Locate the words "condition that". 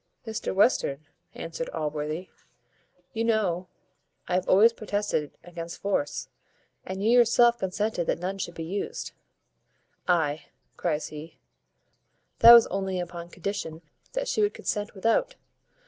13.29-14.27